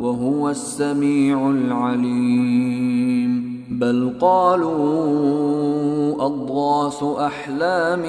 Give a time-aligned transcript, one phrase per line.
[0.00, 3.32] وهو السميع العليم.
[3.70, 4.76] بل قالوا
[6.26, 8.02] أضغاث أحلام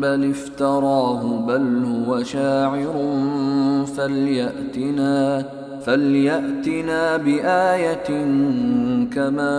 [0.00, 2.94] بل افتراه بل هو شاعر
[3.96, 5.46] فليأتنا
[5.84, 8.08] فليأتنا بآية
[9.14, 9.56] كما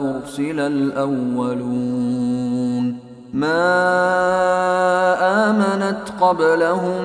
[0.00, 2.28] أرسل الأولون.
[3.34, 3.60] ما
[5.50, 7.04] آمنت قبلهم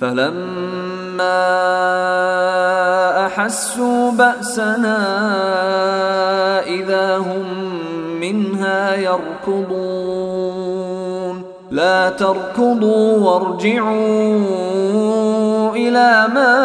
[0.00, 1.46] فلما
[3.26, 4.98] أحسوا بأسنا
[6.66, 7.44] إذا هم
[8.20, 10.40] منها يركضون.
[11.70, 14.56] لا تركضوا وارجعوا
[15.76, 16.56] إلى ما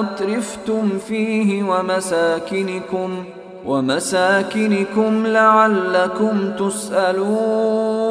[0.00, 3.24] أترفتم فيه ومساكنكم
[3.66, 8.10] ومساكنكم لعلكم تسألون.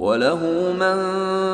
[0.00, 0.98] وله من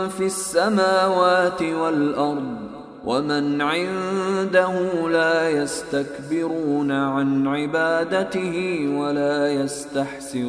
[0.09, 2.57] في السماوات والأرض
[3.05, 4.73] ومن عنده
[5.09, 10.47] لا يستكبرون عن عبادته ولا يستحسرون.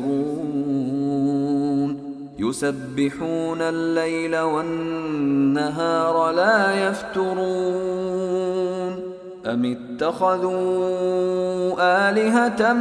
[2.39, 8.17] يسبحون الليل والنهار لا يفترون.
[9.45, 10.49] أم اتخذوا
[12.09, 12.73] آلهة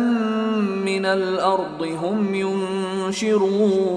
[0.85, 3.97] من الأرض هم ينشرون؟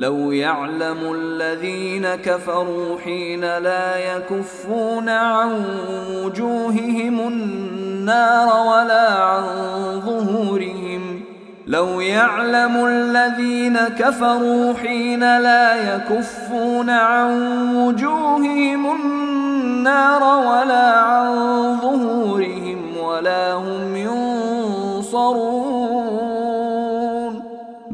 [0.00, 5.64] لو يعلم الذين كفروا حين لا يكفون عن
[6.14, 9.42] وجوههم النار ولا عن
[10.00, 11.20] ظهورهم.
[11.66, 17.32] لو يعلم الذين كفروا حين لا يكفون عن
[17.76, 21.30] وجوههم النار ولا عن
[21.82, 25.79] ظهورهم ولا هم ينصرون.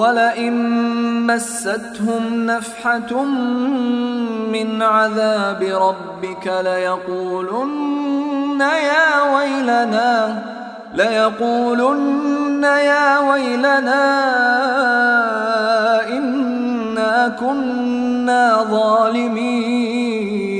[0.00, 0.56] ولئن
[1.26, 3.24] مستهم نفحة
[4.52, 10.42] من عذاب ربك ليقولن يا ويلنا
[10.94, 14.04] ليقولن يا ويلنا
[16.08, 20.59] إنا كنا ظالمين.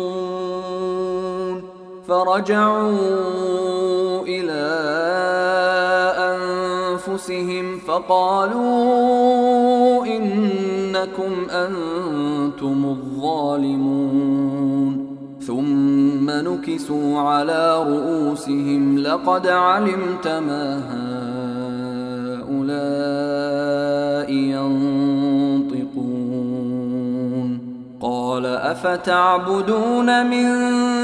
[2.11, 2.91] فرجعوا
[4.27, 4.63] إلى
[6.35, 8.85] أنفسهم فقالوا
[10.05, 14.21] إنكم أنتم الظالمون
[15.47, 20.81] ثم نكسوا على رؤوسهم لقد علمت ما
[22.51, 25.61] هؤلاء ينطقون
[28.01, 31.00] قال أفتعبدون من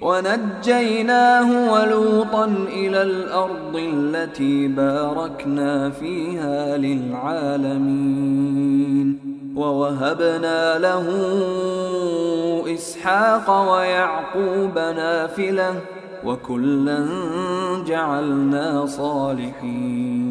[0.00, 8.20] ونجيناه ولوطا إلى الأرض التي باركنا فيها للعالمين.
[9.56, 11.06] ووهبنا له
[12.74, 15.80] إسحاق ويعقوب نافلة
[16.24, 17.06] وكلا
[17.86, 20.30] جعلنا صالحين.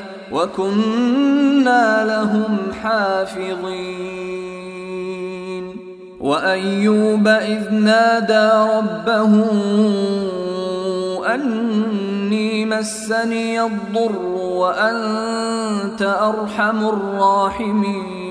[0.31, 4.21] وكنا لهم حافظين.
[6.19, 9.45] وأيوب إذ نادى ربه
[11.33, 18.30] أني مسني الضر وأنت أرحم الراحمين.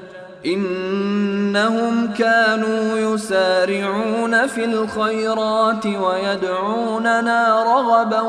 [0.45, 8.21] إنهم كانوا يسارعون في الخيرات ويدعوننا رغبا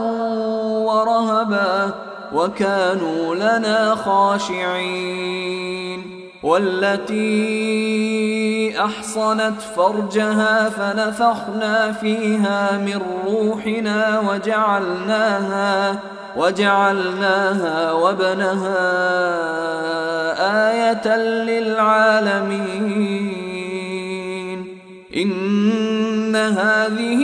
[0.89, 1.95] ورهبا
[2.35, 5.43] وكانوا لنا خاشعين.
[6.43, 7.25] والتي
[8.85, 16.01] أحصنت فرجها فنفخنا فيها من روحنا وجعلناها
[16.37, 18.83] وجعلناها وابنها
[20.71, 22.83] آية للعالمين.
[25.17, 27.23] إن هذه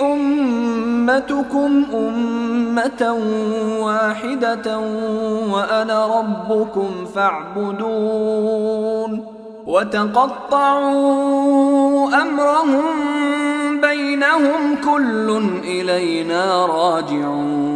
[0.00, 2.55] أمتكم أمة
[3.80, 4.78] واحدة
[5.52, 8.56] وأنا ربكم فاعبدون
[9.66, 10.96] وتقطعوا
[12.22, 12.84] أمرهم
[13.80, 17.75] بينهم كل إلينا راجعون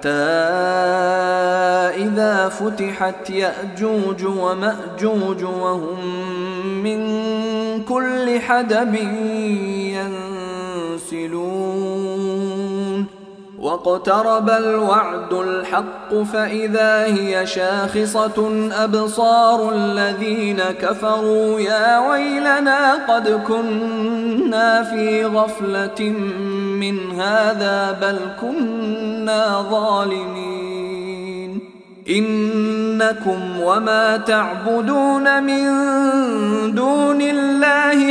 [0.00, 0.08] حتى
[2.04, 5.98] إذا فتحت يأجوج ومأجوج وهم
[6.82, 7.00] من
[7.84, 8.94] كل حدب
[10.96, 12.09] ينسلون.
[13.60, 26.10] واقترب الوعد الحق فإذا هي شاخصة أبصار الذين كفروا يا ويلنا قد كنا في غفلة
[26.80, 31.60] من هذا بل كنا ظالمين
[32.08, 35.64] إنكم وما تعبدون من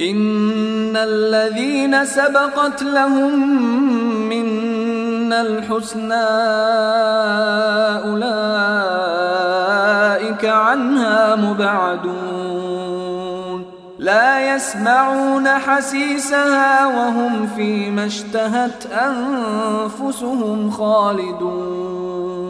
[0.00, 3.38] إن الذين سبقت لهم
[4.28, 6.14] منا الحسنى
[8.08, 9.24] أولئك
[10.44, 12.80] عنها مبعدون
[13.98, 22.49] لا يسمعون حسيسها وهم فيما اشتهت أنفسهم خالدون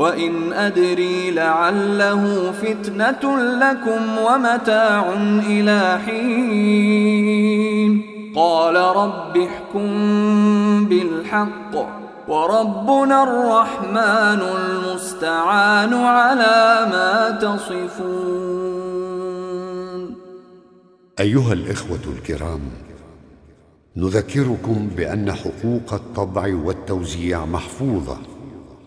[0.00, 5.12] وان ادري لعله فتنه لكم ومتاع
[5.46, 7.92] إلى حين
[8.36, 9.88] قال رب احكم
[10.88, 11.74] بالحق
[12.28, 18.80] وربنا الرحمن المستعان على ما تصفون
[21.20, 22.60] أيها الإخوة الكرام
[23.96, 28.29] نذكركم بأن حقوق الطبع والتوزيع محفوظة.